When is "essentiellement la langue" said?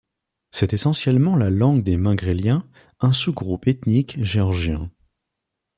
0.73-1.83